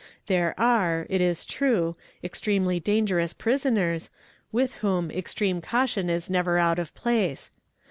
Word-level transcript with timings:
There 0.25 0.59
are, 0.59 1.05
it 1.11 1.21
is 1.21 1.45
true, 1.45 1.95
extremely 2.23 2.79
dangerous 2.79 3.33
prisoners, 3.33 4.09
with 4.51 4.73
whom 4.81 5.11
extreme 5.11 5.61
caution 5.61 6.09
is 6.09 6.27
never 6.27 6.57
out 6.57 6.79
of 6.79 6.95
place. 6.95 7.51